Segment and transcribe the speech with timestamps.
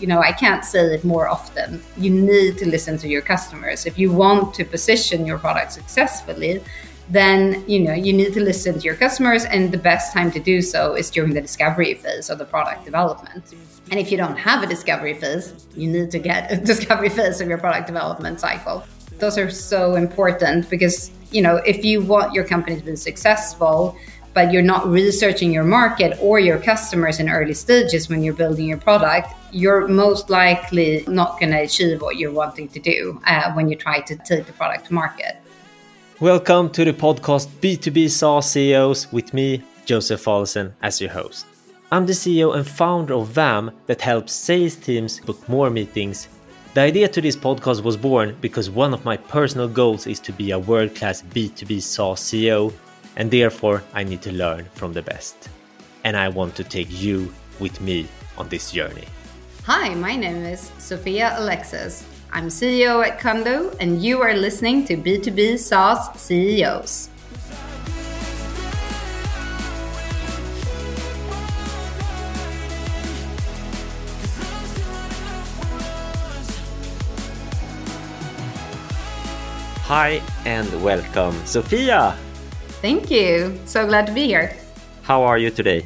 [0.00, 1.82] you know, I can't say it more often.
[1.96, 3.86] You need to listen to your customers.
[3.86, 6.62] If you want to position your product successfully,
[7.10, 10.38] then you know you need to listen to your customers and the best time to
[10.38, 13.54] do so is during the discovery phase of the product development
[13.90, 17.40] and if you don't have a discovery phase you need to get a discovery phase
[17.40, 18.84] of your product development cycle
[19.20, 23.96] those are so important because you know if you want your company to be successful
[24.34, 28.66] but you're not researching your market or your customers in early stages when you're building
[28.66, 33.52] your product, you're most likely not going to achieve what you're wanting to do uh,
[33.52, 35.36] when you try to take the product to market.
[36.20, 41.46] Welcome to the podcast B2B SaaS CEOs with me, Joseph Olsen, as your host.
[41.90, 46.28] I'm the CEO and founder of Vaam that helps sales teams book more meetings.
[46.74, 50.32] The idea to this podcast was born because one of my personal goals is to
[50.32, 52.72] be a world class B2B SaaS CEO
[53.16, 55.48] and therefore I need to learn from the best.
[56.04, 58.06] And I want to take you with me
[58.36, 59.06] on this journey.
[59.68, 62.02] Hi, my name is Sofia Alexus.
[62.32, 67.10] I'm CEO at Kundo, and you are listening to B2B SaaS CEOs.
[79.84, 82.16] Hi and welcome, Sofia.
[82.80, 83.60] Thank you.
[83.66, 84.56] So glad to be here.
[85.02, 85.84] How are you today?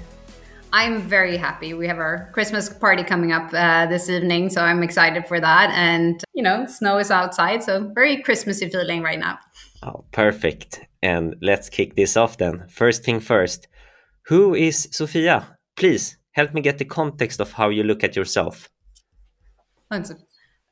[0.74, 1.74] I'm very happy.
[1.74, 5.70] We have our Christmas party coming up uh, this evening, so I'm excited for that.
[5.70, 9.38] And, you know, snow is outside, so very Christmassy feeling right now.
[9.82, 10.80] Oh, perfect.
[11.02, 12.66] And let's kick this off then.
[12.68, 13.68] First thing first,
[14.26, 15.58] who is Sofia?
[15.76, 18.70] Please help me get the context of how you look at yourself.
[19.90, 20.14] That's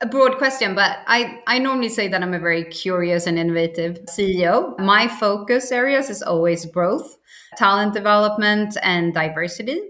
[0.00, 3.98] a broad question, but I, I normally say that I'm a very curious and innovative
[4.06, 4.78] CEO.
[4.78, 7.18] My focus areas is always growth,
[7.58, 9.82] talent development, and diversity.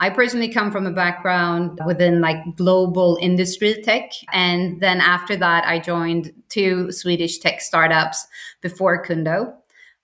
[0.00, 4.10] I personally come from a background within like global industry tech.
[4.32, 8.26] And then after that, I joined two Swedish tech startups
[8.62, 9.54] before Kundo.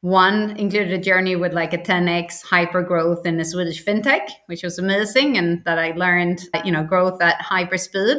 [0.03, 4.63] One included a journey with like a 10x hyper growth in the Swedish fintech, which
[4.63, 8.19] was amazing, and that I learned, you know, growth at hyper speed.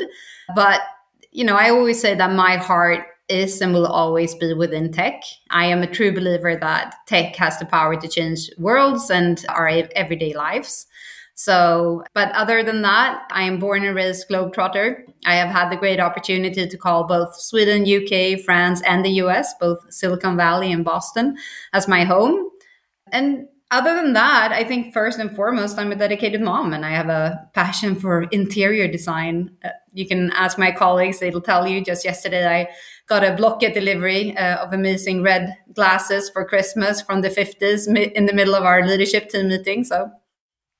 [0.56, 0.82] But
[1.32, 5.22] you know, I always say that my heart is and will always be within tech.
[5.52, 9.68] I am a true believer that tech has the power to change worlds and our
[9.96, 10.88] everyday lives.
[11.40, 15.03] So, but other than that, I am born and raised globetrotter.
[15.24, 19.53] I have had the great opportunity to call both Sweden, UK, France, and the US,
[19.59, 21.38] both Silicon Valley and Boston,
[21.74, 22.50] as my home.
[23.12, 26.90] And other than that, I think first and foremost, I'm a dedicated mom and I
[26.90, 29.52] have a passion for interior design.
[29.64, 31.84] Uh, you can ask my colleagues, they'll tell you.
[31.84, 32.69] Just yesterday, I
[33.06, 38.25] got a Blocket delivery uh, of amazing red glasses for Christmas from the 50s in
[38.25, 39.84] the middle of our leadership team meeting.
[39.84, 40.09] So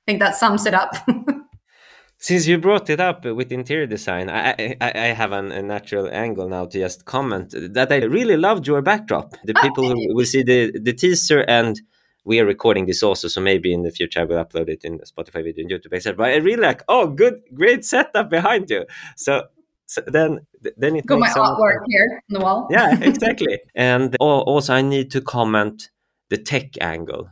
[0.08, 0.96] think that sums it up.
[2.20, 6.10] Since you brought it up with interior design, I, I, I have an, a natural
[6.10, 9.36] angle now to just comment that I really loved your backdrop.
[9.44, 11.80] The oh, people who will see the, the teaser and
[12.26, 14.98] we are recording this also, so maybe in the future I will upload it in
[15.00, 16.18] Spotify video and YouTube, etc.
[16.18, 18.86] But I really like, oh, good, great setup behind you.
[19.16, 19.44] So,
[19.86, 20.40] so then,
[20.76, 22.68] then it got my artwork here on the wall.
[22.72, 23.60] Yeah, exactly.
[23.76, 25.92] and also, I need to comment
[26.30, 27.30] the tech angle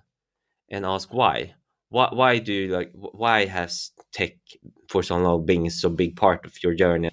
[0.69, 1.55] and ask why.
[1.95, 2.91] Why, why do you like?
[2.93, 4.33] Why has tech
[4.89, 7.11] for so long been so big part of your journey?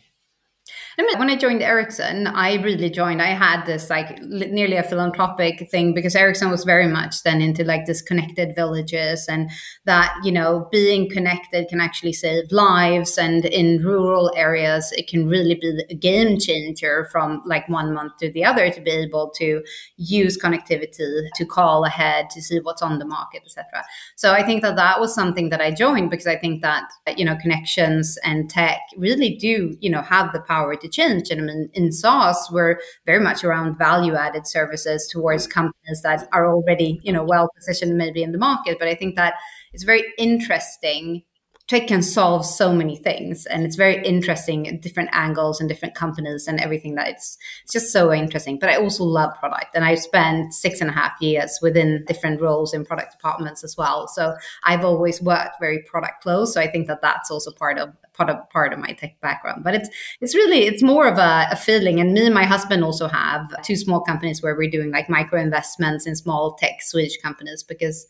[0.99, 3.23] I mean, when I joined Ericsson, I really joined.
[3.23, 7.65] I had this like nearly a philanthropic thing because Ericsson was very much then into
[7.65, 9.51] like this connected villages and
[9.87, 13.17] that, you know, being connected can actually save lives.
[13.17, 18.19] And in rural areas, it can really be a game changer from like one month
[18.19, 19.63] to the other to be able to
[19.97, 23.85] use connectivity to call ahead to see what's on the market, etc.
[24.17, 26.85] So I think that that was something that I joined because I think that,
[27.17, 31.31] you know, connections and tech really do, you know, have the power to change.
[31.31, 36.29] And I mean, in SaaS, we're very much around value added services towards companies that
[36.33, 38.79] are already, you know, well positioned maybe in the market.
[38.79, 39.35] But I think that
[39.73, 41.23] it's very interesting
[41.69, 45.95] tech can solve so many things and it's very interesting at different angles and different
[45.95, 48.59] companies and everything that it's it's just so interesting.
[48.59, 52.41] But i also love product and i've spent six and a half years within different
[52.41, 54.09] roles in product departments as well.
[54.09, 57.91] So i've always worked very product close so i think that that's also part of
[58.15, 59.65] part of part of my tech background.
[59.65, 59.89] But it's
[60.21, 63.51] it's really it's more of a, a feeling and me and my husband also have
[63.63, 68.07] two small companies where we're doing like micro investments in small tech swedish companies because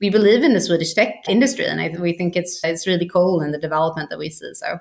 [0.00, 3.40] we believe in the Swedish tech industry, and I, we think it's it's really cool
[3.40, 4.54] in the development that we see.
[4.54, 4.78] So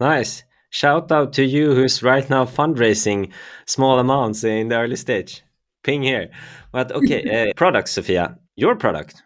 [0.00, 0.42] nice.
[0.70, 3.30] Shout out to you who's right now fundraising
[3.64, 5.42] small amounts in the early stage.
[5.84, 6.30] Ping here.
[6.72, 9.22] But okay, uh, product, Sofia, your product.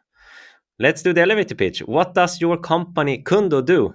[0.79, 1.81] Let's do the elevator pitch.
[1.81, 3.95] What does your company Kundo do?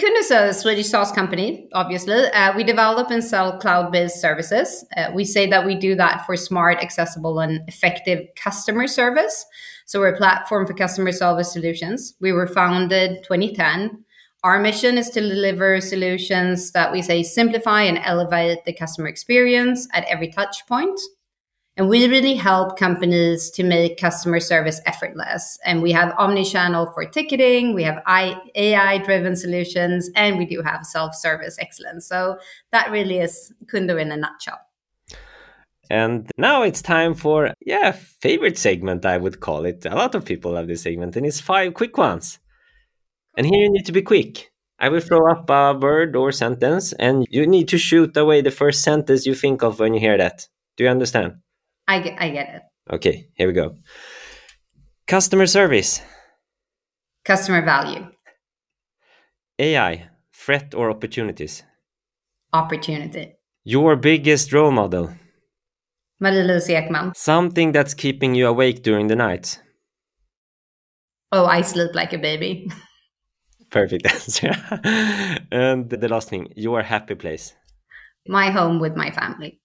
[0.00, 2.14] Kundo is a Swedish SaaS company, obviously.
[2.14, 4.84] Uh, we develop and sell cloud based services.
[4.96, 9.44] Uh, we say that we do that for smart, accessible, and effective customer service.
[9.86, 12.14] So we're a platform for customer service solutions.
[12.20, 14.04] We were founded 2010.
[14.42, 19.86] Our mission is to deliver solutions that we say simplify and elevate the customer experience
[19.92, 20.98] at every touch point.
[21.76, 25.58] And we really help companies to make customer service effortless.
[25.64, 30.84] And we have omni-channel for ticketing, we have AI driven solutions, and we do have
[30.84, 32.08] self-service excellence.
[32.08, 32.38] So
[32.72, 34.58] that really is Kundo in a nutshell.
[35.90, 39.86] And now it's time for yeah, favorite segment I would call it.
[39.86, 42.38] A lot of people love this segment, and it's five quick ones.
[43.36, 44.50] And here you need to be quick.
[44.78, 48.50] I will throw up a word or sentence, and you need to shoot away the
[48.50, 50.46] first sentence you think of when you hear that.
[50.76, 51.36] Do you understand?
[51.88, 52.62] I get, I get it.
[52.92, 53.76] Okay, here we go.
[55.06, 56.02] Customer service.
[57.24, 58.06] Customer value.
[59.58, 61.62] AI, threat or opportunities?
[62.52, 63.34] Opportunity.
[63.64, 65.10] Your biggest role model?
[66.20, 67.14] Marie-Louise Ekman.
[67.16, 69.60] Something that's keeping you awake during the night?
[71.32, 72.70] Oh, I sleep like a baby.
[73.70, 74.52] Perfect answer.
[75.52, 77.54] and the last thing, your happy place?
[78.26, 79.60] My home with my family.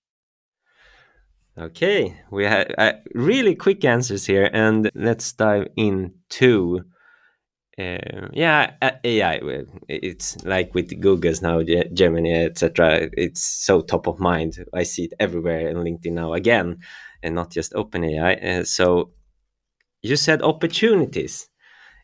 [1.58, 6.82] Okay, we have uh, really quick answers here, and let's dive into
[7.82, 8.74] uh, yeah
[9.04, 9.40] AI.
[9.88, 11.62] It's like with Google's now,
[11.94, 13.10] Gemini, etc.
[13.14, 14.58] It's so top of mind.
[14.74, 16.80] I see it everywhere in LinkedIn now again,
[17.24, 18.44] and not just OpenAI.
[18.44, 19.12] Uh, so
[20.02, 21.50] you said opportunities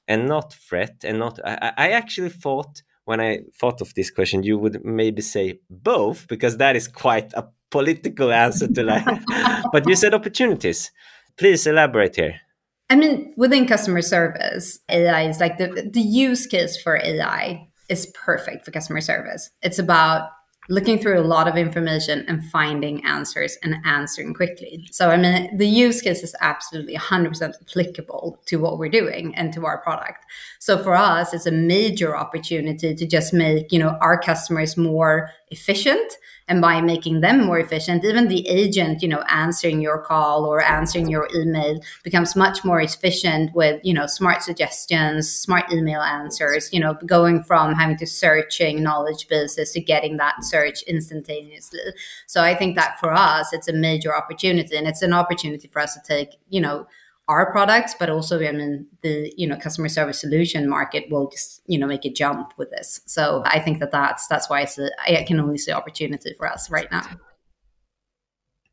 [0.07, 1.39] and not threat, and not.
[1.45, 6.27] I, I actually thought when I thought of this question, you would maybe say both
[6.27, 9.65] because that is quite a political answer to that.
[9.71, 10.91] but you said opportunities.
[11.37, 12.41] Please elaborate here.
[12.89, 18.05] I mean, within customer service, AI is like the, the use case for AI is
[18.07, 19.49] perfect for customer service.
[19.61, 20.29] It's about
[20.69, 24.87] looking through a lot of information and finding answers and answering quickly.
[24.91, 29.53] So, I mean, the use case is absolutely 100% applicable to what we're doing and
[29.53, 30.25] to our product.
[30.59, 35.29] So, for us, it's a major opportunity to just make, you know, our customers more
[35.49, 36.17] efficient
[36.47, 40.61] and by making them more efficient even the agent you know answering your call or
[40.61, 46.69] answering your email becomes much more efficient with you know smart suggestions smart email answers
[46.71, 51.79] you know going from having to searching knowledge bases to getting that search instantaneously.
[52.25, 55.79] So i think that for us it's a major opportunity and it's an opportunity for
[55.79, 56.87] us to take you know
[57.27, 61.61] our products, but also I mean the you know customer service solution market will just
[61.67, 63.01] you know make a jump with this.
[63.05, 66.47] So I think that that's that's why it's a, I can only see opportunity for
[66.47, 67.07] us right now.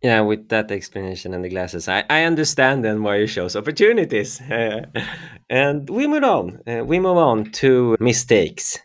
[0.03, 4.39] Yeah, with that explanation and the glasses, I, I understand then why you shows opportunities.
[5.51, 6.61] and we move on.
[6.67, 8.79] Uh, we move on to mistakes.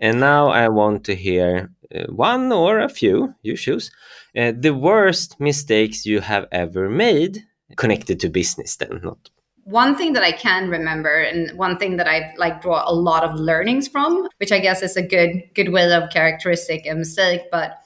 [0.00, 3.92] And now I want to hear uh, one or a few, you choose,
[4.36, 7.44] uh, the worst mistakes you have ever made
[7.76, 9.30] connected to business then not
[9.64, 13.24] one thing that I can remember and one thing that I like draw a lot
[13.24, 17.42] of learnings from, which I guess is a good good way of characteristic a mistake,
[17.50, 17.83] but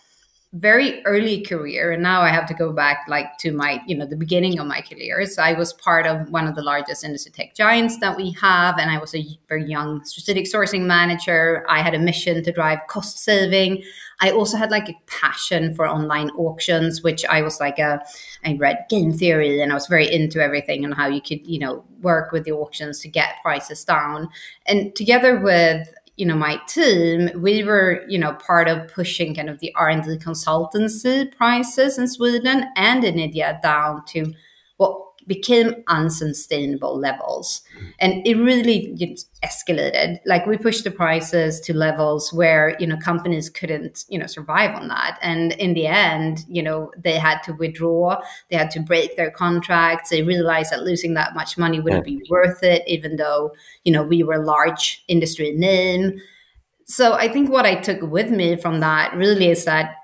[0.55, 4.07] very early career and now i have to go back like to my you know
[4.07, 5.27] the beginning of my career.
[5.27, 8.79] So i was part of one of the largest industry tech giants that we have
[8.79, 11.67] and i was a very young strategic sourcing manager.
[11.69, 13.83] I had a mission to drive cost saving.
[14.21, 18.01] I also had like a passion for online auctions which i was like a
[18.47, 21.59] i read game theory and i was very into everything and how you could you
[21.59, 24.29] know work with the auctions to get prices down.
[24.67, 29.49] And together with you know my team we were you know part of pushing kind
[29.49, 34.35] of the r&d consultancy prices in sweden and in india down to
[34.77, 37.63] what became unsustainable levels.
[38.01, 38.97] And it really
[39.45, 40.19] escalated.
[40.27, 44.75] Like we pushed the prices to levels where you know companies couldn't you know survive
[44.75, 45.19] on that.
[45.23, 48.21] And in the end you know they had to withdraw.
[48.51, 50.11] They had to break their contracts.
[50.11, 53.53] They realized that losing that much money wouldn't be worth it even though
[53.85, 56.21] you know we were a large industry name
[56.85, 59.97] so i think what i took with me from that really is that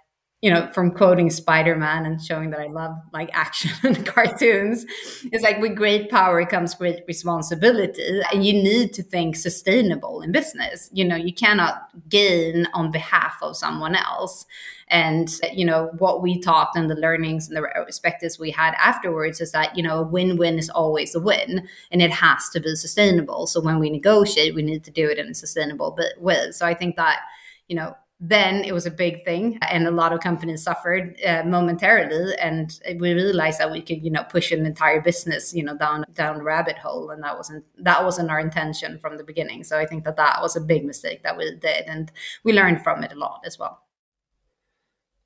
[0.44, 4.84] you know, from quoting Spider Man and showing that I love like action and cartoons,
[5.32, 8.20] it's like with great power comes great responsibility.
[8.30, 10.90] And you need to think sustainable in business.
[10.92, 14.44] You know, you cannot gain on behalf of someone else.
[14.88, 19.40] And, you know, what we talked and the learnings and the perspectives we had afterwards
[19.40, 22.60] is that, you know, a win win is always a win and it has to
[22.60, 23.46] be sustainable.
[23.46, 26.50] So when we negotiate, we need to do it in a sustainable way.
[26.50, 27.20] So I think that,
[27.66, 31.42] you know, then it was a big thing and a lot of companies suffered uh,
[31.44, 32.34] momentarily.
[32.38, 36.04] And we realized that we could you know push an entire business you know down
[36.14, 37.10] down the rabbit hole.
[37.10, 39.64] And that wasn't that wasn't our intention from the beginning.
[39.64, 41.84] So i think that that was a big mistake that we did.
[41.86, 42.10] And
[42.44, 43.82] we learned from it a lot as well.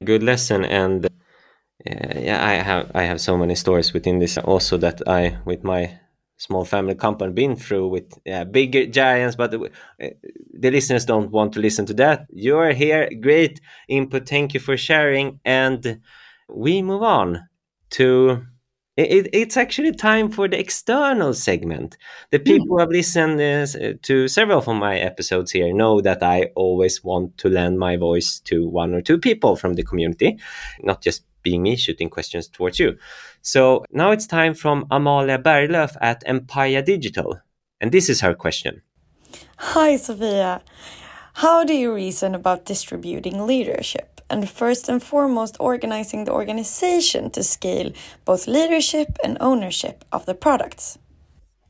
[0.04, 0.64] Good lesson.
[0.64, 5.38] And uh, yeah i have i have so many stories within this also that i
[5.44, 5.96] with my
[6.38, 9.60] small family company been through with yeah, bigger giants but the,
[10.02, 10.08] uh,
[10.54, 14.60] the listeners don't want to listen to that you are here great input thank you
[14.60, 16.00] for sharing and
[16.48, 17.40] we move on
[17.90, 18.42] to
[18.96, 21.96] it, it's actually time for the external segment
[22.30, 22.44] the hmm.
[22.44, 22.70] people mm.
[22.70, 27.36] who have listened uh, to several of my episodes here know that i always want
[27.38, 30.38] to lend my voice to one or two people from the community
[30.82, 32.96] not just being me shooting questions towards you.
[33.42, 37.40] So now it's time from Amalia Berglöf at Mpya Digital.
[37.80, 38.82] And this is her question.
[39.58, 40.62] Hi, Sofia.
[41.34, 44.20] How do you reason about distributing leadership?
[44.30, 47.92] And first and foremost, organizing the organization to scale
[48.24, 50.98] both leadership and ownership of the products?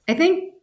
[0.08, 0.54] I think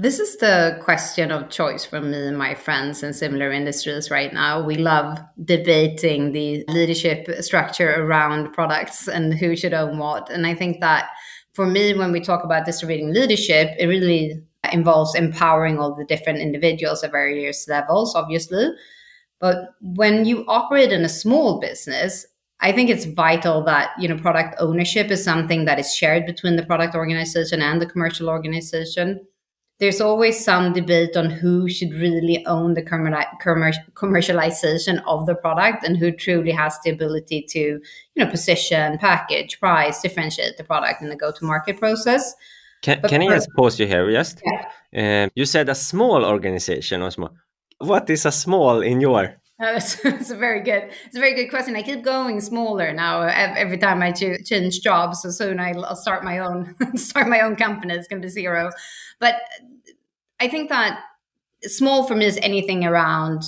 [0.00, 4.32] this is the question of choice for me and my friends in similar industries right
[4.32, 4.64] now.
[4.64, 10.30] We love debating the leadership structure around products and who should own what.
[10.30, 11.08] And I think that
[11.52, 14.40] for me, when we talk about distributing leadership, it really
[14.72, 18.68] involves empowering all the different individuals at various levels, obviously.
[19.40, 22.24] But when you operate in a small business,
[22.60, 26.54] I think it's vital that you know product ownership is something that is shared between
[26.54, 29.26] the product organization and the commercial organization
[29.78, 35.96] there's always some debate on who should really own the commercialization of the product and
[35.96, 37.80] who truly has the ability to you
[38.16, 42.34] know position package price differentiate the product in the go-to-market process.
[42.82, 44.42] Can, can i just pause you here just?
[44.44, 45.24] Yeah.
[45.24, 47.34] um, you said a small organization or small.
[47.78, 51.48] What is a small in your it's, it's, a very good it's a very good
[51.48, 56.22] question i keep going smaller now every time i change jobs so soon i'll start
[56.22, 58.70] my own start my own company it's going to be zero
[59.20, 59.36] but
[60.40, 61.00] I think that
[61.64, 63.42] small for me is anything around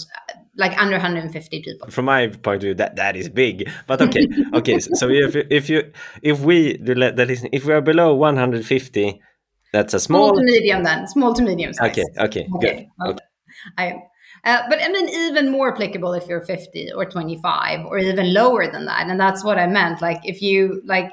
[0.57, 1.89] like under 150 people.
[1.91, 3.71] From my point of view, that that is big.
[3.87, 4.79] But okay, okay.
[4.81, 9.21] So if if you if we that listen, if we are below 150,
[9.73, 10.83] that's a small, small to medium.
[10.83, 11.91] Then small to medium size.
[11.91, 12.89] Okay, okay, okay.
[12.99, 13.11] good.
[13.11, 13.25] Okay.
[13.79, 14.03] I,
[14.45, 18.67] uh, but I mean, even more applicable if you're 50 or 25 or even lower
[18.67, 19.09] than that.
[19.09, 20.01] And that's what I meant.
[20.01, 21.13] Like, if you like,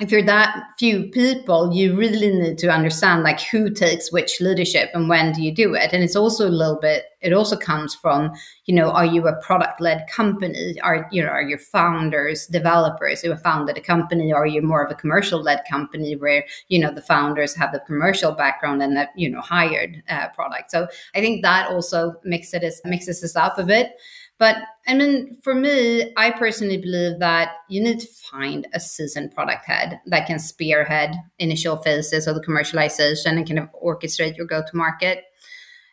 [0.00, 4.90] if you're that few people, you really need to understand like who takes which leadership
[4.94, 5.92] and when do you do it.
[5.92, 8.30] And it's also a little bit, it also comes from,
[8.66, 10.80] you know, are you a product led company?
[10.82, 14.32] Are, you know, are your founders developers who have founded a company?
[14.32, 17.72] Or are you more of a commercial led company where, you know, the founders have
[17.72, 20.70] the commercial background and that, you know, hired uh, product?
[20.70, 20.86] So
[21.16, 23.96] I think that also mixes, it, mixes this up a bit.
[24.38, 29.34] But I mean, for me, I personally believe that you need to find a seasoned
[29.34, 34.46] product head that can spearhead initial phases of the commercialization and kind of orchestrate your
[34.46, 35.24] go to market.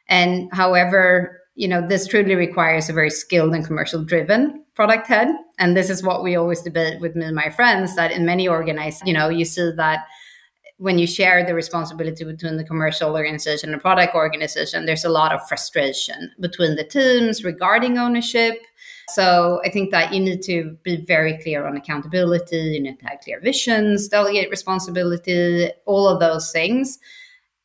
[0.08, 5.30] And however, you know, this truly requires a very skilled and commercial driven product head.
[5.58, 8.48] And this is what we always debate with me and my friends that in many
[8.48, 10.06] organizations, you know, you see that
[10.78, 15.32] when you share the responsibility between the commercial organization and product organization, there's a lot
[15.32, 18.56] of frustration between the teams regarding ownership.
[19.10, 23.06] So I think that you need to be very clear on accountability, you need to
[23.06, 27.00] have clear visions, delegate responsibility, all of those things.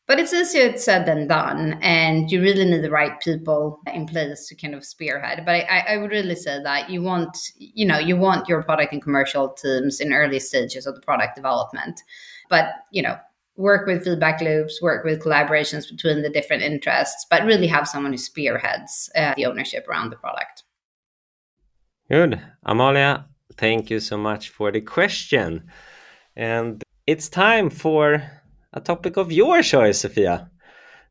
[0.07, 4.49] But it's easier said than done, and you really need the right people in place
[4.49, 5.45] to kind of spearhead.
[5.47, 8.93] But I, I would really say that you want, you know, you want your product
[8.93, 12.03] and commercial teams in early stages of the product development
[12.51, 13.17] but you know
[13.57, 18.13] work with feedback loops work with collaborations between the different interests but really have someone
[18.13, 20.65] who spearheads uh, the ownership around the product.
[22.11, 22.41] Good.
[22.65, 23.27] Amalia
[23.57, 25.65] thank you so much for the question.
[26.35, 28.23] And it's time for
[28.73, 30.51] a topic of your choice sofia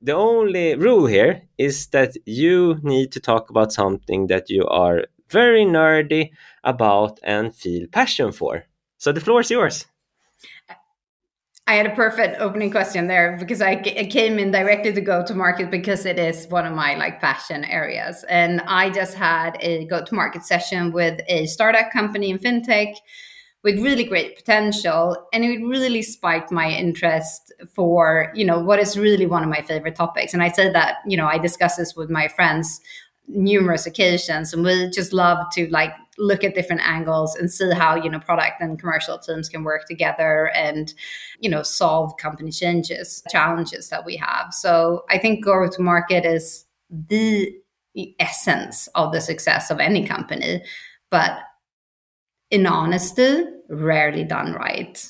[0.02, 5.06] the only rule here is that you need to talk about something that you are
[5.30, 6.32] very nerdy
[6.64, 8.64] about and feel passion for.
[8.98, 9.86] So the floor is yours
[11.70, 15.36] I had a perfect opening question there because I, came in directly to go to
[15.36, 18.26] market because it is one of my like passion areas.
[18.28, 22.96] And I just had a go to market session with a startup company in fintech
[23.64, 28.98] with really great potential and it really spiked my interest for you know what is
[28.98, 31.94] really one of my favorite topics and i said that you know i discuss this
[31.94, 32.80] with my friends
[33.28, 37.96] numerous occasions and we just love to like look at different angles and see how
[37.96, 40.94] you know product and commercial teams can work together and
[41.40, 46.26] you know solve company changes challenges that we have so i think go to market
[46.26, 47.54] is the
[48.20, 50.64] essence of the success of any company.
[51.10, 51.40] But
[52.52, 55.10] in honesty, rarely done right.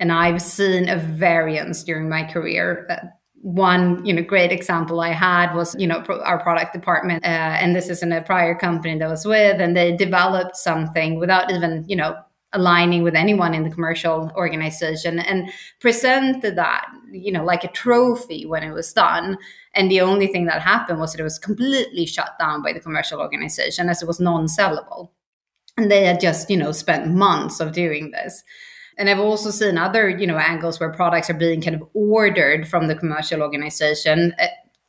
[0.00, 2.86] And I've seen a variance during my career.
[2.88, 3.06] Uh,
[3.42, 7.74] one you know great example i had was you know our product department uh, and
[7.74, 11.50] this is in a prior company that I was with and they developed something without
[11.50, 12.16] even you know
[12.52, 18.46] aligning with anyone in the commercial organization and presented that you know like a trophy
[18.46, 19.36] when it was done.
[19.74, 22.80] And the only thing that happened was that it was completely shut down by the
[22.80, 25.10] commercial organization as it was non-sellable.
[25.76, 28.42] And they had just you know spent months of doing this
[28.98, 32.66] and I've also seen other, you know, angles where products are being kind of ordered
[32.68, 34.46] from the commercial organization uh,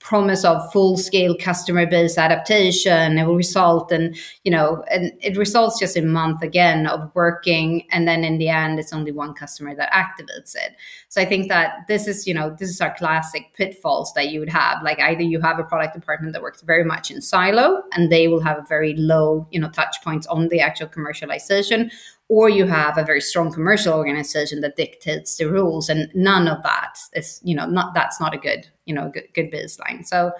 [0.10, 3.20] promise of full scale customer base adaptation.
[3.20, 7.84] It will result in you know and it results just a month again of working
[7.92, 10.72] and then in the end it's only one customer that activates it.
[11.10, 14.40] So i think that this is you know this is our classic pitfalls that you
[14.40, 14.82] would have.
[14.82, 18.28] Like either you have a product department that works very much in silo and they
[18.28, 21.92] will have a very low you know touch points on the actual commercialization
[22.30, 26.64] or you have a very strong commercial organization that dictates the rules and none of
[26.64, 30.04] that is you know not that's not a good you know good, good line.
[30.04, 30.32] so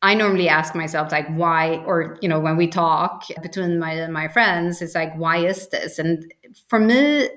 [0.00, 4.28] i normally ask myself like why or you know when we talk between my my
[4.28, 6.32] friends it's like why is this and
[6.68, 7.28] for me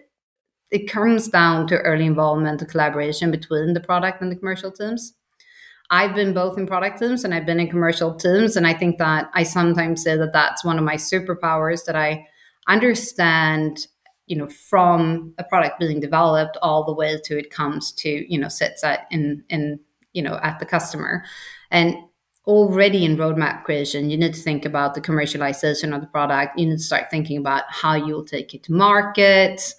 [0.70, 5.14] it comes down to early involvement and collaboration between the product and the commercial teams
[5.94, 8.56] I've been both in product teams and I've been in commercial teams.
[8.56, 12.26] And I think that I sometimes say that that's one of my superpowers that I
[12.70, 13.88] understand
[14.32, 18.40] you know from a product being developed all the way to it comes to you
[18.40, 19.78] know sits at in in
[20.14, 21.24] you know at the customer.
[21.70, 21.96] And
[22.48, 26.58] already in roadmap creation you need to think about the commercialization of the product.
[26.58, 29.74] You need to start thinking about how you'll take it to market.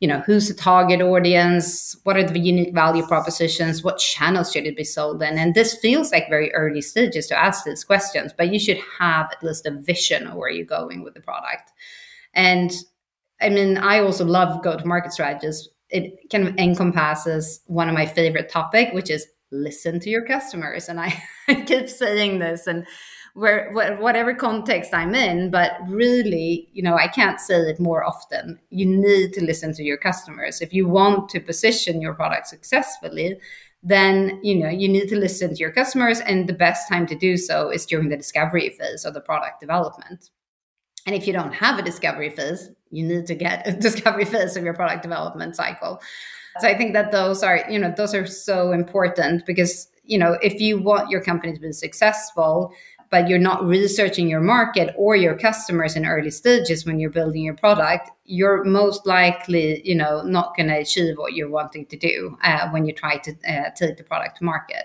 [0.00, 1.96] You know who's the target audience?
[2.04, 3.84] What are the unique value propositions?
[3.84, 5.38] What channels should it be sold in?
[5.38, 9.30] And this feels like very early stages to ask these questions but you should have
[9.30, 11.70] at least a vision of where you're going with the product.
[12.34, 12.72] And
[13.40, 15.68] I mean, I also love go to market strategies.
[15.88, 20.88] It kind of encompasses one of my favorite topic, which is listen to your customers.
[20.88, 22.86] And I, I keep saying this and
[23.34, 28.58] where whatever context I'm in, but really, you know, I can't say it more often.
[28.70, 30.60] You need to listen to your customers.
[30.60, 33.38] If you want to position your product successfully,
[33.82, 37.14] then you know you need to listen to your customers and the best time to
[37.14, 40.28] do so is during the discovery phase of the product development
[41.06, 44.56] and if you don't have a discovery phase, you need to get a discovery phase
[44.56, 46.00] of your product development cycle.
[46.58, 50.36] So I think that those are, you know, those are so important because, you know,
[50.42, 52.72] if you want your company to be successful,
[53.10, 57.42] but you're not researching your market or your customers in early stages when you're building
[57.42, 61.96] your product, you're most likely, you know, not going to achieve what you're wanting to
[61.96, 64.84] do uh, when you try to uh, take the product to market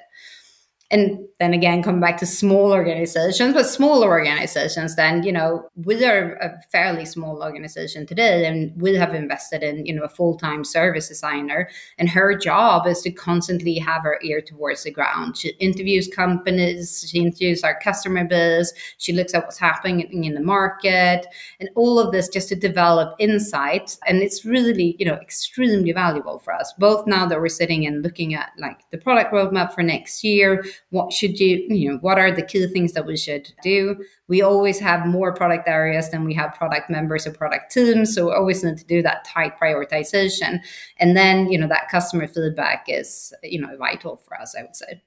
[0.91, 6.05] and then again come back to small organizations but small organizations then you know we
[6.05, 10.63] are a fairly small organization today and we have invested in you know a full-time
[10.63, 11.67] service designer
[11.97, 15.37] and her job is to constantly have her ear towards the ground.
[15.37, 20.41] She interviews companies she interviews our customer base she looks at what's happening in the
[20.41, 21.25] market
[21.59, 26.39] and all of this just to develop insight and it's really you know extremely valuable
[26.39, 29.81] for us both now that we're sitting and looking at like the product roadmap for
[29.81, 33.51] next year what should you you know what are the key things that we should
[33.63, 33.95] do?
[34.27, 38.27] We always have more product areas than we have product members or product teams so
[38.27, 40.59] we always need to do that tight prioritization.
[40.99, 44.75] And then you know that customer feedback is you know vital for us i would
[44.75, 45.01] say.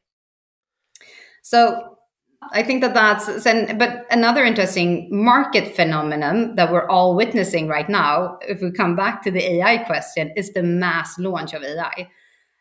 [1.42, 1.98] So
[2.52, 3.26] I think that that's
[3.74, 9.22] but another interesting market phenomenon that we're all witnessing right now, if we come back
[9.22, 12.08] to the AI question, is the mass launch of AI.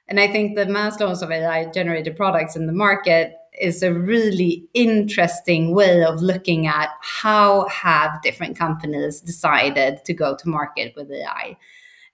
[0.09, 4.67] And I think the launch of AI generated products in the market is a really
[4.73, 11.11] interesting way of looking at how have different companies decided to go to market with
[11.11, 11.57] AI.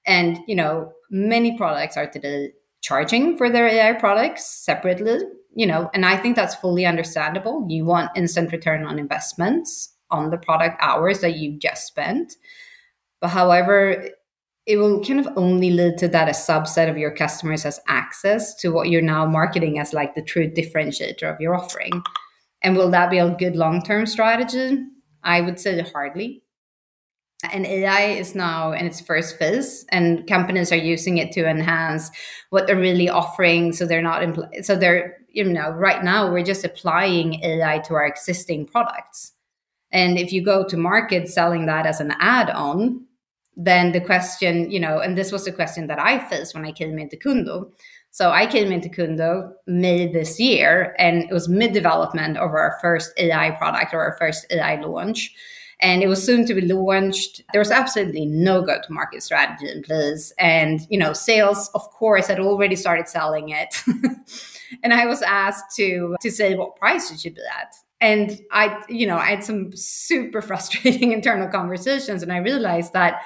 [0.06, 5.20] And you know, many products are today charging for their AI products separately,
[5.56, 7.66] you know, and I think that's fully understandable.
[7.70, 12.34] You want instant return on investments on the product hours that you just spent.
[13.22, 14.10] But however,
[14.66, 18.56] it will kind of only lead to that a subset of your customers has access
[18.56, 21.92] to what you're now marketing as like the true differentiator of your offering.
[22.62, 24.78] And will that be a good long term strategy?
[25.24, 26.44] I would say hardly.
[27.52, 32.10] And AI is now in its first phase, and companies are using it to enhance
[32.52, 33.74] what they're really offering.
[33.74, 37.96] So they're not, impl- so they're, you know, right now we're just applying AI to
[37.96, 39.34] our existing products.
[39.92, 43.06] And if you go to market selling that as an add on,
[43.56, 46.72] then the question, you know, and this was the question that I faced when I
[46.72, 47.72] came into Kundo.
[48.12, 52.78] So I came into Kundo May this year, and it was mid development of our
[52.82, 55.34] first AI product or our first AI launch.
[55.82, 57.42] And it was soon to be launched.
[57.52, 60.32] There was absolutely no go to market strategy in place.
[60.38, 63.84] And, you know, sales, of course, had already started selling it.
[64.84, 68.84] and I was asked to, to say what price it should be at and i
[68.90, 73.22] you know i had some super frustrating internal conversations and i realized that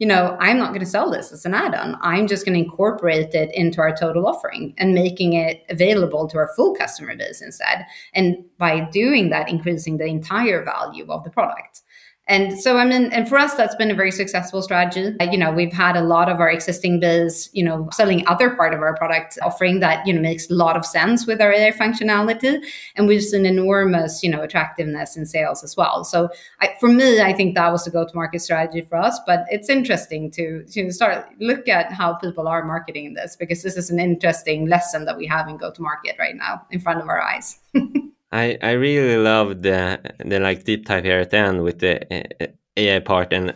[0.00, 1.96] you know i'm not going to sell this as an add-on.
[2.00, 6.38] I'm just going to incorporate it into our total offering and making it available to
[6.38, 11.30] our full customer base instead and by doing that increasing the entire value of the
[11.30, 11.82] product
[12.30, 15.16] and so, I mean, and for us, that's been a very successful strategy.
[15.20, 18.72] You know, we've had a lot of our existing biz, you know, selling other part
[18.72, 21.72] of our product offering that, you know, makes a lot of sense with our AI
[21.72, 22.64] functionality.
[22.94, 26.04] And we've seen enormous, you know, attractiveness in sales as well.
[26.04, 26.28] So
[26.60, 29.18] I, for me, I think that was the go-to-market strategy for us.
[29.26, 33.76] But it's interesting to, to start look at how people are marketing this because this
[33.76, 37.20] is an interesting lesson that we have in go-to-market right now in front of our
[37.20, 37.58] eyes.
[38.32, 41.94] I I really love the the like deep dive here at the end with the
[42.14, 43.54] uh, AI part, and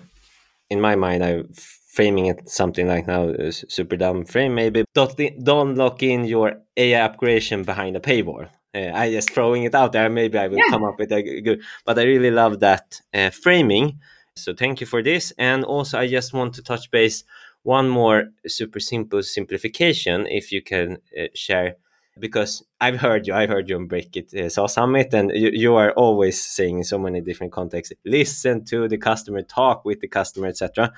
[0.71, 1.53] in my mind, I'm
[1.95, 4.85] framing it something like now super dumb frame maybe.
[4.95, 8.49] Don't don't lock in your AI upgradation behind a paywall.
[8.75, 10.11] Uh, I just throwing it out there.
[10.11, 10.71] Maybe I will yeah.
[10.71, 14.01] come up with a good, but I really love that uh, framing.
[14.37, 17.23] So thank you for this, and also I just want to touch base
[17.63, 20.27] one more super simple simplification.
[20.27, 21.77] If you can uh, share
[22.18, 25.74] because I've heard you, I've heard you on Breakit uh, SaaS Summit, and you, you
[25.74, 30.09] are always saying in so many different contexts, listen to the customer, talk with the
[30.09, 30.92] customer, etc.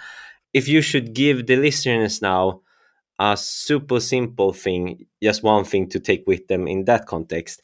[0.53, 2.61] If you should give the listeners now
[3.19, 7.63] a super simple thing, just one thing to take with them in that context,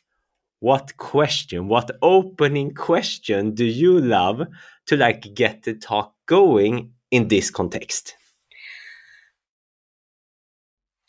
[0.61, 4.43] what question, what opening question do you love
[4.87, 8.15] to like get the talk going in this context?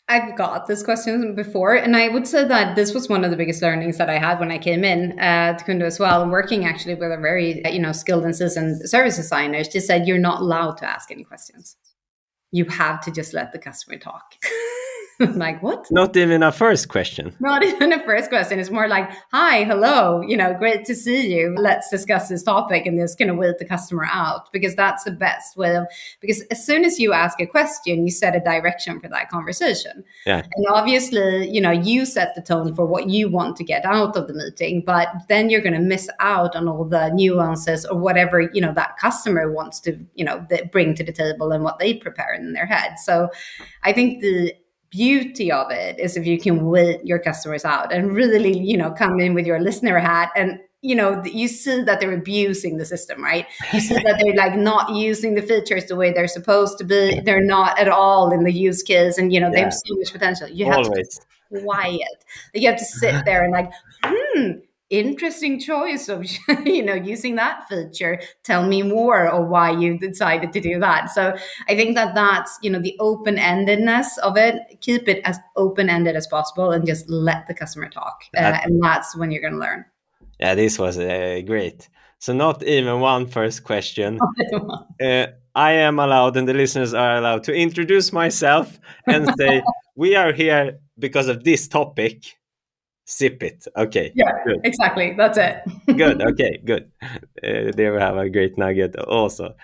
[0.06, 3.38] I've got this question before, and I would say that this was one of the
[3.38, 6.66] biggest learnings that I had when I came in uh, to Kundo as well, working
[6.66, 9.68] actually with a very you know skilled and service designers.
[9.68, 11.76] Just said you're not allowed to ask any questions.
[12.52, 14.34] You have to just let the customer talk.
[15.20, 15.86] like what?
[15.90, 17.34] Not even a first question.
[17.40, 18.58] Not even a first question.
[18.58, 21.54] It's more like, hi, hello, you know, great to see you.
[21.56, 25.12] Let's discuss this topic and just kind of wait the customer out because that's the
[25.12, 25.86] best way of
[26.20, 30.04] because as soon as you ask a question, you set a direction for that conversation.
[30.26, 30.42] Yeah.
[30.56, 34.16] And obviously, you know, you set the tone for what you want to get out
[34.16, 37.98] of the meeting, but then you're going to miss out on all the nuances or
[37.98, 41.78] whatever, you know, that customer wants to, you know, bring to the table and what
[41.78, 42.98] they prepare in their head.
[42.98, 43.28] So
[43.82, 44.54] I think the
[44.94, 48.92] beauty of it is if you can wait your customers out and really, you know,
[48.92, 52.84] come in with your listener hat and you know you see that they're abusing the
[52.84, 53.46] system right?
[53.72, 57.20] You see that they're like not using the features the way they're supposed to be.
[57.20, 59.54] They're not at all in the use case and you know yeah.
[59.54, 60.48] they have so much potential.
[60.48, 61.18] You have Always.
[61.18, 62.24] to be quiet.
[62.52, 63.70] You have to sit there and like
[64.04, 64.50] hmm
[64.98, 66.24] interesting choice of
[66.64, 71.10] you know using that feature tell me more or why you decided to do that.
[71.10, 71.36] So
[71.68, 74.54] i think that that's you know the open-endedness of it.
[74.80, 79.16] Keep it as open-ended as possible and just let the customer talk uh, and that's
[79.16, 79.84] when you're going to learn.
[80.38, 81.88] Yeah this was uh, great.
[82.18, 84.18] So not even one first question.
[85.02, 85.26] Uh,
[85.56, 88.78] i am allowed and the listeners are allowed to introduce myself
[89.08, 89.60] and say
[89.96, 92.36] we are here because of this topic
[93.04, 93.66] sip it.
[93.76, 94.60] Okay yeah good.
[94.64, 95.14] exactly.
[95.16, 95.62] That's it.
[95.96, 96.90] Good okay good.
[97.02, 99.54] Uh, there we have a great nugget also.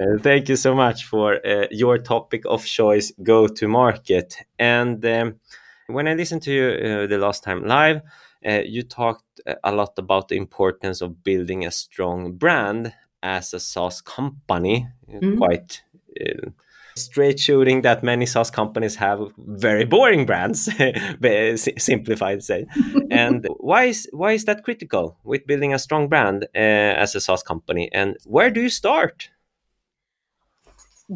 [0.00, 4.36] Uh, thank you so much for uh, your topic of choice go to market.
[4.58, 5.40] And um,
[5.86, 8.00] when i listened to you uh, the last time live
[8.46, 13.60] uh, you talked a lot about the importance of building a strong brand as a
[13.60, 14.88] SaaS company.
[15.08, 15.38] Mm -hmm.
[15.38, 15.82] quite
[16.20, 16.50] uh,
[16.96, 20.68] straight shooting that many SaaS companies have very boring brands,
[21.78, 22.66] simplified say.
[23.10, 27.20] and why is why is that critical with building a strong brand uh, as a
[27.20, 27.90] SaaS company?
[27.92, 29.30] And where do you start?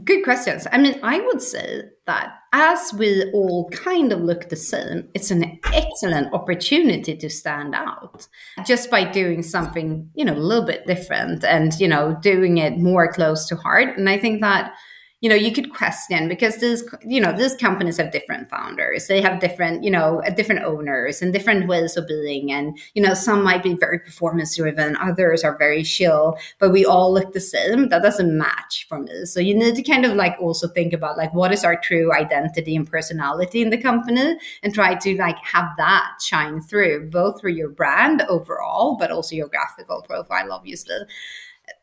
[0.04, 0.66] Good questions.
[0.72, 5.30] I mean, I would say that as we all kind of look the same, it's
[5.30, 8.26] an excellent opportunity to stand out
[8.66, 12.78] just by doing something, you know, a little bit different and, you know, doing it
[12.78, 13.96] more close to heart.
[13.96, 14.74] And I think that
[15.22, 19.06] you know you could question because these you know these companies have different founders.
[19.06, 22.52] They have different you know uh, different owners and different ways of being.
[22.52, 26.84] And you know some might be very performance driven others are very chill but we
[26.84, 27.88] all look the same.
[27.88, 29.24] That doesn't match for me.
[29.24, 32.12] So you need to kind of like also think about like what is our true
[32.12, 37.40] identity and personality in the company and try to like have that shine through both
[37.40, 40.96] through your brand overall but also your graphical profile obviously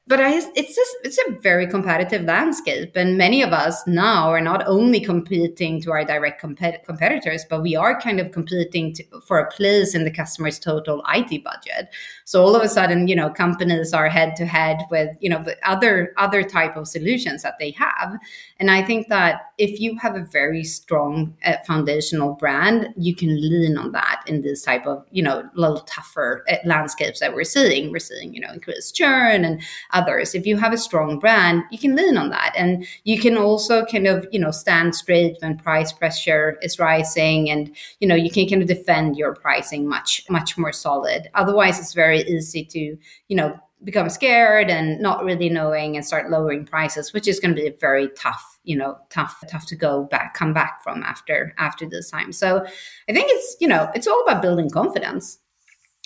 [0.05, 4.41] but I, it's just it's a very competitive landscape, and many of us now are
[4.41, 9.03] not only competing to our direct compet- competitors, but we are kind of competing to,
[9.25, 11.87] for a place in the customer's total IT budget.
[12.25, 15.45] So all of a sudden, you know, companies are head to head with you know
[15.63, 18.19] other other type of solutions that they have,
[18.59, 23.29] and I think that if you have a very strong uh, foundational brand, you can
[23.39, 27.45] lean on that in this type of you know little tougher uh, landscapes that we're
[27.45, 27.89] seeing.
[27.89, 29.61] We're seeing you know increased churn and
[29.93, 30.35] others.
[30.35, 32.53] If you have a strong brand, you can lean on that.
[32.57, 37.49] And you can also kind of, you know, stand straight when price pressure is rising
[37.49, 41.29] and, you know, you can kind of defend your pricing much, much more solid.
[41.35, 46.29] Otherwise, it's very easy to, you know, become scared and not really knowing and start
[46.29, 50.05] lowering prices which is going to be very tough you know tough tough to go
[50.05, 52.65] back come back from after after this time so
[53.09, 55.39] i think it's you know it's all about building confidence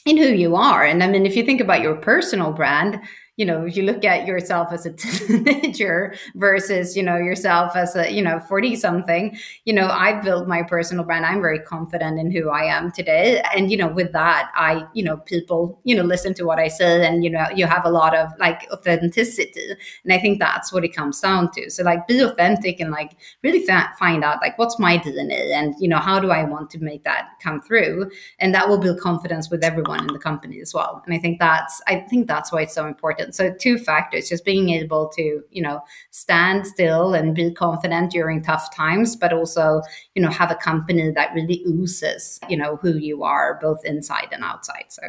[0.06, 3.00] in who you are and i mean if you think about your personal brand
[3.38, 7.95] you know, if you look at yourself as a teenager versus, you know, yourself as
[7.95, 11.26] a, you know, 40 something, you know, I've built my personal brand.
[11.26, 13.41] I'm very confident in who I am today.
[13.56, 16.67] And, you know, with that, I, you know, people, you know, listen to what I
[16.67, 19.76] say and, you know, you have a lot of like authenticity.
[20.04, 21.69] And I think that's what it comes down to.
[21.69, 25.76] So like be authentic and like really fa- find out like what's my DNA and,
[25.80, 28.10] you know, how do I want to make that come through?
[28.39, 31.04] And that will build confidence with everyone in the company as well.
[31.06, 34.45] And I think that's, I think that's why it's so important so two factors, just
[34.45, 39.81] being able to, you know, stand still and be confident during tough times, but also,
[40.15, 44.29] you know, have a company that really oozes, you know, who you are both inside
[44.31, 44.85] and outside.
[44.89, 45.01] So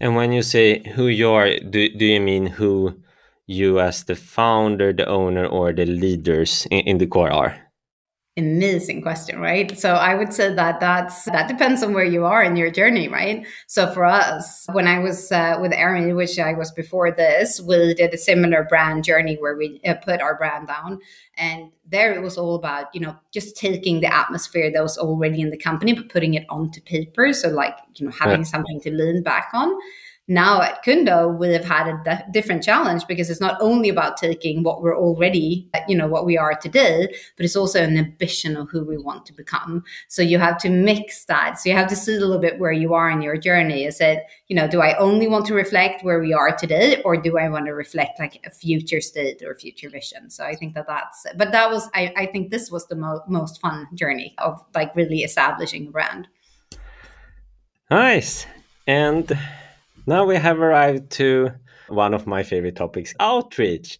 [0.00, 3.00] and when you say who you are, do, do you mean who
[3.46, 7.65] you as the founder, the owner, or the leaders in, in the core are?
[8.36, 9.78] Amazing question right?
[9.78, 13.08] So i would say that that's that depends on where you are in your journey
[13.08, 13.46] right?
[13.66, 17.94] So for us when i was uh, with Army, which i was before this we
[17.94, 21.00] did a similar brand journey where we uh, put our brand down.
[21.38, 25.40] And there it was all about you know just taking the atmosphere that was already
[25.40, 27.32] in the company but putting it onto paper.
[27.32, 28.52] So like you know having yeah.
[28.54, 29.74] something to lean back on
[30.28, 34.64] now at Kundo, we have had a different challenge because it's not only about taking
[34.64, 38.68] what we're already, you know, what we are today, but it's also an ambition of
[38.68, 39.84] who we want to become.
[40.08, 41.60] So you have to mix that.
[41.60, 43.84] So you have to see a little bit where you are in your journey.
[43.84, 47.16] Is it, you know, do I only want to reflect where we are today, or
[47.16, 50.28] do I want to reflect like a future state or future vision?
[50.28, 53.22] So I think that that's, but that was, I, I think this was the mo-
[53.28, 56.26] most fun journey of like really establishing a brand.
[57.90, 58.46] Nice.
[58.88, 59.38] And
[60.06, 61.50] now we have arrived to
[61.88, 63.98] one of my favorite topics outreach.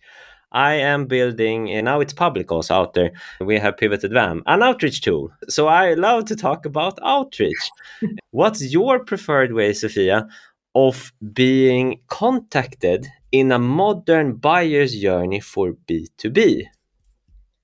[0.53, 3.13] I am building, and now it's public also out there.
[3.41, 5.31] We have Pivoted Vaam, an outreach tool.
[5.49, 7.71] So I love to talk about outreach.
[8.31, 10.29] What's your preferred way, Sofia,
[10.75, 16.63] of being contacted in a modern buyer's journey for B2B?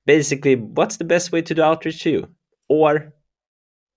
[0.05, 2.28] Basically, what's the best way to do outreach to you?
[2.68, 3.12] Or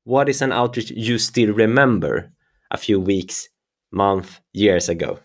[0.03, 2.31] what is an outreach you still remember
[2.69, 3.49] a few weeks
[3.91, 5.19] month, years ago.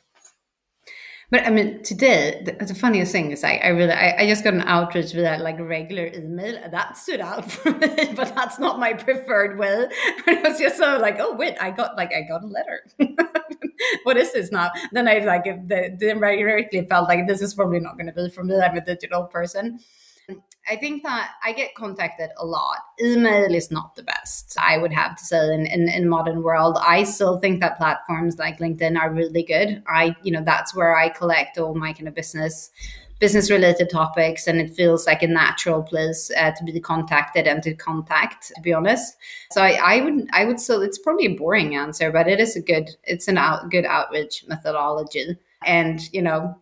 [1.31, 4.42] But I mean, today the, the funniest thing is like I really I, I, just
[4.42, 8.81] got an outreach via like regular email that stood out for me, but that's not
[8.81, 9.87] my preferred way.
[10.27, 12.85] And it was just so like, oh wait, I got like I got a letter.
[14.03, 14.73] what is this now?
[14.90, 18.42] Then I like the, the felt like this is probably not going to be for
[18.42, 18.59] me.
[18.59, 19.79] I'm a digital person.
[20.70, 22.78] I think that I get contacted a lot.
[23.02, 26.78] Email is not the best, I would have to say, in, in, in modern world.
[26.80, 29.83] I still think that platforms like LinkedIn are really good.
[29.88, 32.70] I, you know, that's where I collect all my kind of business
[33.18, 37.62] business related topics and it feels like a natural place uh, to be contacted and
[37.62, 39.14] to contact to be honest
[39.52, 42.56] so I, I, would i would say it's probably a boring answer but it is
[42.56, 46.59] a good it's an out good outreach methodology and you know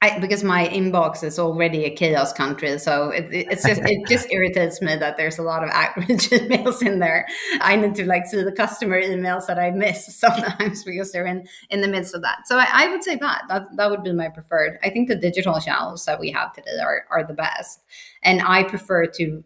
[0.00, 4.28] I, because my inbox is already a chaos country, so it, it's just it just
[4.32, 7.26] irritates me that there's a lot of outreach emails in there.
[7.60, 11.48] I need to like see the customer emails that I miss sometimes because they're in
[11.70, 12.46] in the midst of that.
[12.46, 14.78] So I, I would say that that that would be my preferred.
[14.84, 17.82] I think the digital channels that we have today are are the best,
[18.22, 19.42] and I prefer to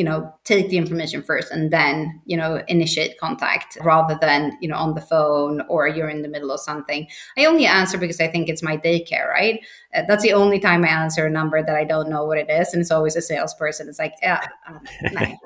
[0.00, 4.68] you know take the information first and then you know initiate contact rather than you
[4.70, 7.06] know on the phone or you're in the middle of something.
[7.36, 9.60] I only answer because i think it's my daycare right?
[9.94, 12.48] Uh, that's the only time i answer a number that i don't know what it
[12.48, 13.90] is and it's always a salesperson.
[13.90, 14.80] It's like yeah um,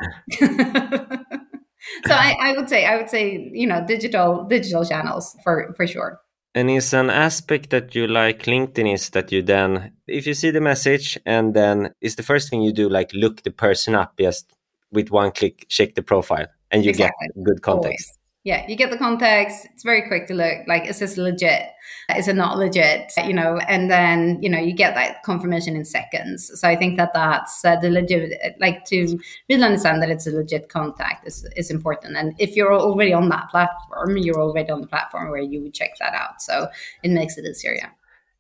[2.07, 5.87] so I, I would say i would say you know digital digital channels for for
[5.87, 6.21] sure
[6.55, 10.51] and it's an aspect that you like LinkedIn is that you then, if you see
[10.51, 14.15] the message and then it's the first thing you do, like look the person up
[14.19, 14.53] just
[14.93, 17.29] with one click, check the profile and you exactly.
[17.35, 18.19] get good context.
[18.45, 19.67] Yeah, you get the context.
[19.73, 21.71] It's very quick to look like, is this legit?
[22.15, 23.11] Is it not legit?
[23.27, 26.51] You know, and then, you know, you get that confirmation in seconds.
[26.61, 30.31] So I think that that's uh, the legit, like to really understand that it's a
[30.31, 32.19] legit contact is, is important.
[32.19, 35.73] And if you're already on that platform, you're already on the platform where you would
[35.73, 36.43] check that out.
[36.43, 36.69] So
[37.03, 37.75] it makes it easier.
[37.75, 37.91] Yeah.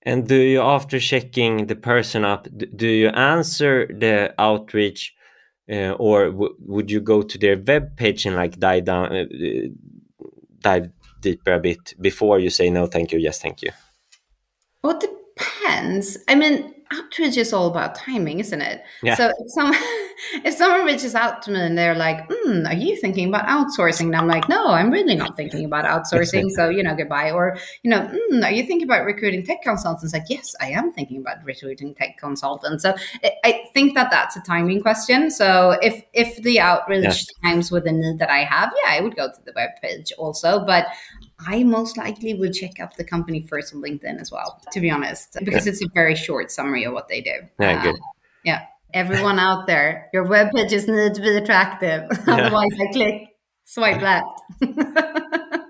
[0.02, 5.14] And do you, after checking the person up, do you answer the outreach
[5.72, 9.24] uh, or would you go to their web page and like dive down, uh,
[10.64, 13.70] dive deeper a bit before you say no, thank you, yes, thank you?
[14.82, 16.18] Well, it depends.
[16.28, 18.82] I mean, outreach is all about timing, isn't it?
[19.02, 19.14] Yeah.
[19.14, 19.78] So if someone,
[20.44, 24.06] if someone reaches out to me and they're like, mm, "Are you thinking about outsourcing?"
[24.06, 27.30] and I'm like, "No, I'm really not thinking about outsourcing." so you know, goodbye.
[27.30, 30.92] Or you know, mm, "Are you thinking about recruiting tech consultants?" Like, yes, I am
[30.92, 32.82] thinking about recruiting tech consultants.
[32.82, 32.94] So
[33.44, 35.30] I think that that's a timing question.
[35.30, 37.04] So if if the outreach
[37.42, 37.50] yeah.
[37.50, 40.12] times with the need that I have, yeah, I would go to the web page
[40.18, 40.64] also.
[40.64, 40.86] But
[41.40, 44.90] I most likely would check out the company first on LinkedIn as well, to be
[44.90, 45.72] honest, because yeah.
[45.72, 47.34] it's a very short summary of what they do.
[47.58, 47.96] Yeah, uh, good.
[48.44, 48.62] Yeah.
[48.92, 52.04] Everyone out there, your web pages need to be attractive.
[52.10, 52.34] Yeah.
[52.34, 53.28] Otherwise, I click
[53.64, 54.40] swipe left.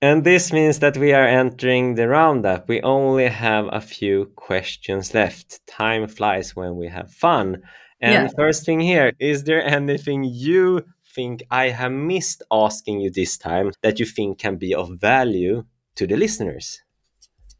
[0.00, 2.68] and this means that we are entering the roundup.
[2.68, 5.60] We only have a few questions left.
[5.66, 7.62] Time flies when we have fun.
[8.00, 8.28] And yeah.
[8.36, 10.82] first thing here, is there anything you
[11.16, 15.64] think I have missed asking you this time that you think can be of value
[15.96, 16.82] to the listeners?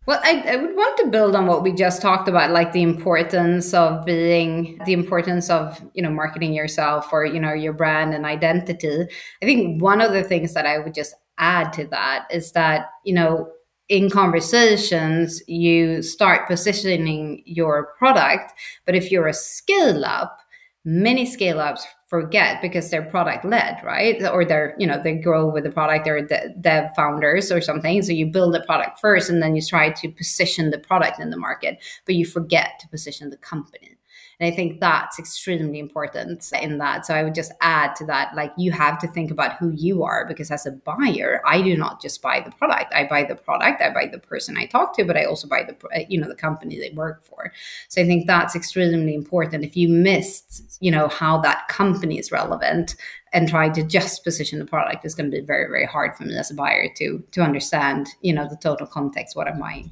[0.06, 2.82] Well, I, I, would want to build on what we just talked about, like the
[2.82, 8.14] importance of being, the importance of, you know, marketing yourself or, you know, your brand
[8.14, 9.08] and identity.
[9.42, 12.86] I think one of the things that I would just add to that is that,
[13.04, 13.50] you know,
[13.88, 18.52] in conversations, you start positioning your product.
[18.84, 20.38] But if you're a scale up,
[20.84, 24.22] many scale ups forget because they're product led right?
[24.26, 28.02] Or they're you know they grow with the product they're de- dev founders or something
[28.02, 31.30] so you build the product first and then you try to position the product in
[31.30, 33.96] the market but you forget to position the company
[34.38, 37.06] and I think that's extremely important in that.
[37.06, 40.02] So I would just add to that, like you have to think about who you
[40.02, 42.92] are because as a buyer, I do not just buy the product.
[42.94, 45.62] I buy the product, I buy the person I talk to, but I also buy
[45.62, 47.50] the, uh, you know, the company they work for.
[47.88, 49.64] So I think that's extremely important.
[49.64, 52.94] If you missed, you know, how that company is relevant
[53.32, 56.24] and try to just position the product, it's going to be very, very hard for
[56.24, 59.90] me as a buyer to, to understand, you know, the total context, what I'm buying.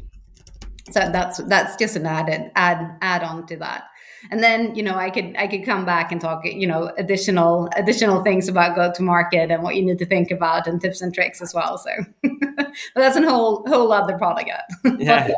[0.91, 3.85] So that's, that's just an added, add, add on to that
[4.31, 7.69] and then you know i could i could come back and talk you know additional
[7.77, 11.01] additional things about go to market and what you need to think about and tips
[11.01, 11.79] and tricks as well.
[11.79, 11.91] So
[12.23, 14.51] but that's a whole whole other product.
[14.99, 15.33] Yeah.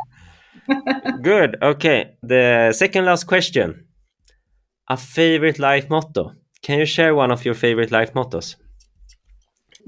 [1.23, 1.57] Good.
[1.63, 2.17] Okay.
[2.23, 3.87] The second last question.
[4.89, 6.33] A favorite life motto.
[6.63, 8.57] Can you share one of your favorite life mottos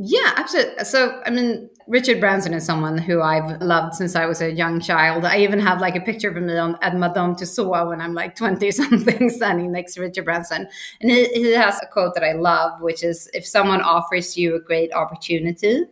[0.01, 0.85] yeah, absolutely.
[0.85, 4.81] So, I mean, Richard Branson is someone who I've loved since I was a young
[4.81, 5.25] child.
[5.25, 8.37] I even have like a picture of me on, at Madame Tussauds when I'm like
[8.37, 10.69] 20 something standing next to Richard Branson.
[11.01, 14.55] And he, he has a quote that I love, which is if someone offers you
[14.55, 15.83] a great opportunity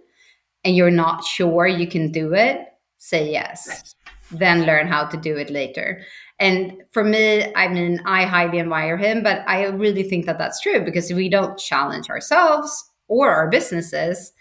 [0.65, 2.61] and you're not sure you can do it,
[2.99, 3.97] say yes.
[4.31, 6.05] Then learn how to do it later.
[6.39, 10.61] And for me, I mean, I highly admire him, but I really think that that's
[10.61, 14.33] true because if we don't challenge ourselves, or our businesses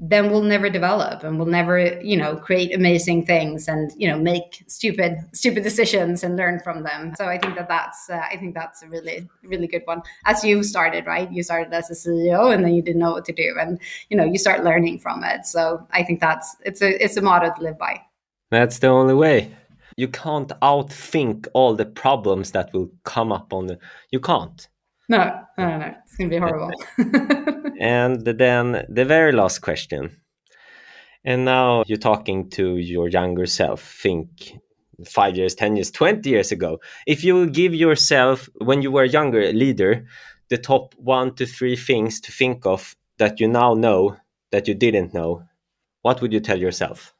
[0.00, 4.18] then we'll never develop and we'll never you know create amazing things and you know
[4.18, 7.14] make stupid stupid decisions and learn from them.
[7.16, 10.02] So i think that that's uh, i think that's a really really good one.
[10.26, 11.30] As you started right?
[11.30, 13.78] You started as a ceo and then you didn't know what to do and
[14.10, 15.46] you know you start learning from it.
[15.46, 18.00] So i think that's it's a it's a motto to live by.
[18.50, 19.54] That's the only way.
[19.96, 23.78] You can't outthink all the problems that will come up on the
[24.10, 24.68] you can't
[25.08, 25.94] no, no, no.
[26.04, 26.70] It's going to be horrible.
[27.80, 30.20] and then the very last question.
[31.24, 33.82] And now you're talking to your younger self.
[33.82, 34.58] Think
[35.06, 36.80] five years, 10 years, 20 years ago.
[37.06, 40.06] If you give yourself, when you were a younger leader,
[40.50, 44.16] the top one to three things to think of that you now know
[44.52, 45.44] that you didn't know,
[46.02, 47.13] what would you tell yourself?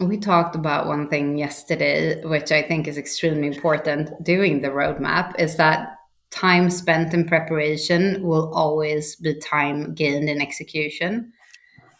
[0.00, 5.34] We talked about one thing yesterday, which I think is extremely important doing the roadmap,
[5.40, 5.96] is that
[6.30, 11.32] time spent in preparation will always be time gained in execution.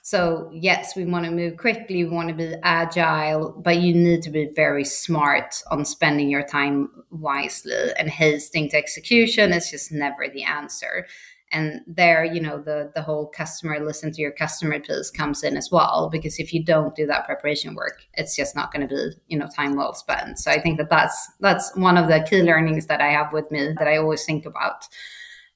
[0.03, 4.23] So, yes, we want to move quickly, we want to be agile, but you need
[4.23, 7.93] to be very smart on spending your time wisely.
[7.99, 11.07] And hasting to execution is just never the answer
[11.53, 15.57] and there you know the the whole customer listen to your customer piece comes in
[15.57, 18.95] as well because if you don't do that preparation work it's just not going to
[18.95, 20.39] be you know time well spent.
[20.39, 23.51] So i think that that's that's one of the key learnings that i have with
[23.51, 24.89] me that i always think about.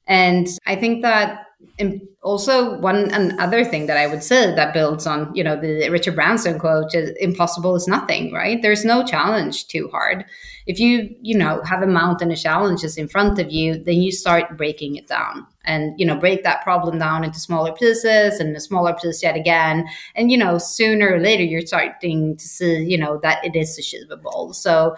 [0.07, 1.47] And i think that
[1.79, 5.89] and also one another thing that I would say that builds on you know the
[5.91, 8.61] Richard Branson quote is impossible is nothing right?
[8.63, 10.25] There's no challenge too hard.
[10.67, 14.13] If you you know have a mountain of challenges in front of you then you
[14.13, 18.55] start breaking it down and you know break that problem down into smaller pieces and
[18.57, 19.89] a smaller piece yet again.
[20.15, 23.79] And you know sooner or later you're starting to see you know that it is
[23.79, 24.53] achievable.
[24.53, 24.95] So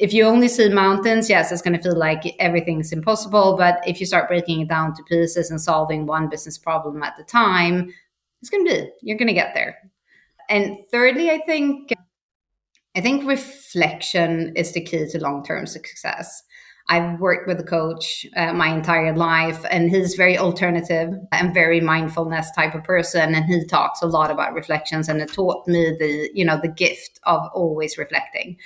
[0.00, 3.54] if you only see mountains, yes, it's going to feel like everything's impossible.
[3.58, 7.18] But if you start breaking it down to pieces and solving one business problem at
[7.18, 7.92] the time,
[8.40, 9.76] it's going to be, you're going to get there.
[10.48, 11.92] And thirdly, I think,
[12.96, 16.44] I think reflection is the key to long term success.
[16.88, 21.80] I've worked with a coach uh, my entire life, and he's very alternative and very
[21.80, 23.34] mindfulness type of person.
[23.34, 26.68] And he talks a lot about reflections, and it taught me the you know the
[26.68, 28.56] gift of always reflecting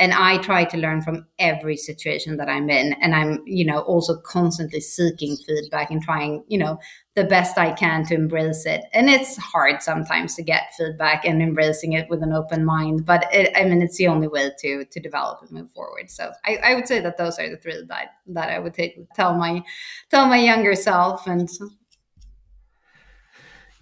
[0.00, 2.94] and i try to learn from every situation that i'm in.
[2.94, 6.78] And i'm you know also constantly seeking feedback and trying you know
[7.14, 8.84] the best i can to embrace it.
[8.92, 13.28] And it's hard sometimes to get feedback and embracing it with an open mind but
[13.32, 16.10] it, i mean it's the only way to to develop and move forward.
[16.10, 19.12] So I, I would say that those are the three that that i would take,
[19.14, 19.62] tell my
[20.10, 21.26] tell my younger self.
[21.26, 21.48] And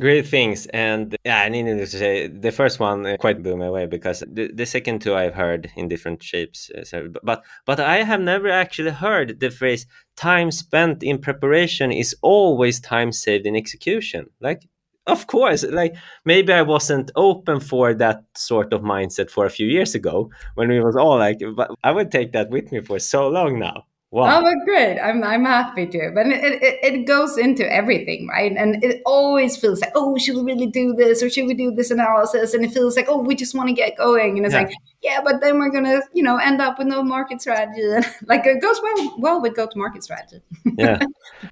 [0.01, 3.66] Great things, and yeah, I needed to say the first one uh, quite blew me
[3.66, 6.70] away because the, the second two I've heard in different shapes.
[6.70, 11.90] Uh, so, but but I have never actually heard the phrase "time spent in preparation
[11.90, 14.68] is always time saved in execution." Like,
[15.09, 19.66] of course, like maybe I wasn't open for that sort of mindset for a few
[19.66, 23.01] years ago when we was all like, but I would take that with me for
[23.01, 23.84] so long now.
[24.11, 24.39] Wow.
[24.39, 24.99] Oh, but great.
[24.99, 26.11] I'm, I'm happy to.
[26.15, 28.55] But it, it, it goes into everything, right?
[28.57, 31.23] And it always feels like, oh, should we really do this?
[31.23, 32.55] Or should we do this analysis?
[32.55, 34.39] And it feels like, oh, we just want to get going.
[34.39, 34.63] And it's yeah.
[34.63, 37.83] like, yeah, but then we're going to, you know, end up with no market strategy.
[38.27, 40.41] like it goes well, well with go-to-market strategy.
[40.79, 41.01] yeah.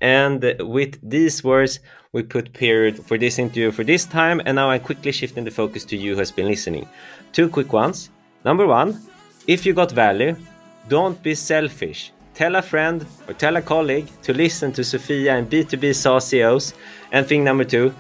[0.01, 1.81] And with these words,
[2.13, 4.41] we put period for this interview for this time.
[4.47, 6.89] And now I'm quickly shifting the focus to you who has been listening.
[7.33, 8.09] Two quick ones.
[8.47, 8.99] Number one,
[9.47, 10.35] if you got value,
[10.89, 15.51] don't be selfish tell a friend or tell a colleague to listen to Sofia and
[15.51, 16.75] B2B SaaS CEOs.
[17.11, 17.95] And thing number two,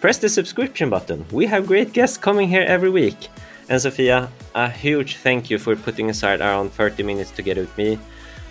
[0.00, 1.24] press the subscription button.
[1.32, 3.28] We have great guests coming here every week.
[3.70, 7.98] And Sofia, a huge thank you for putting aside around 30 minutes together with me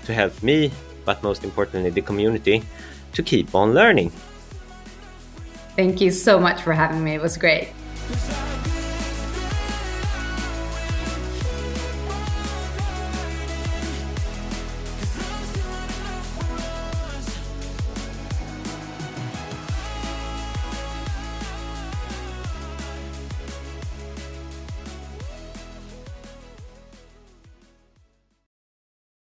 [0.05, 0.71] to help me,
[1.05, 2.63] but most importantly, the community,
[3.13, 4.11] to keep on learning.
[5.75, 7.13] Thank you so much for having me.
[7.13, 7.69] It was great.